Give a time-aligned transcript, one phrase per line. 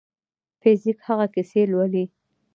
[0.61, 2.05] فزیک هغه کیسې لولي.